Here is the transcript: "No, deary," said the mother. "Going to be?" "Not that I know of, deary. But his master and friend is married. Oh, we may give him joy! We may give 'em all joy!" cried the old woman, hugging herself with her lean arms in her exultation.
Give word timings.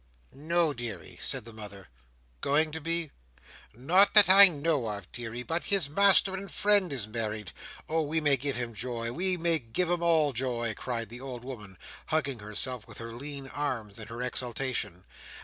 "No, 0.33 0.73
deary," 0.73 1.19
said 1.21 1.45
the 1.45 1.53
mother. 1.53 1.87
"Going 2.41 2.71
to 2.71 2.81
be?" 2.81 3.11
"Not 3.71 4.15
that 4.15 4.29
I 4.31 4.47
know 4.47 4.87
of, 4.87 5.11
deary. 5.11 5.43
But 5.43 5.65
his 5.65 5.91
master 5.91 6.33
and 6.33 6.49
friend 6.49 6.91
is 6.91 7.05
married. 7.07 7.51
Oh, 7.87 8.01
we 8.01 8.19
may 8.19 8.35
give 8.35 8.55
him 8.55 8.73
joy! 8.73 9.11
We 9.11 9.37
may 9.37 9.59
give 9.59 9.91
'em 9.91 10.01
all 10.01 10.33
joy!" 10.33 10.73
cried 10.75 11.09
the 11.09 11.21
old 11.21 11.45
woman, 11.45 11.77
hugging 12.07 12.39
herself 12.39 12.87
with 12.87 12.97
her 12.97 13.11
lean 13.11 13.45
arms 13.49 13.99
in 13.99 14.07
her 14.07 14.23
exultation. 14.23 15.05